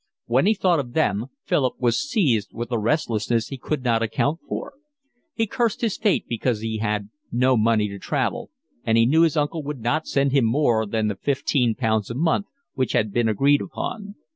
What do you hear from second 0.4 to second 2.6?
he thought of them Philip was seized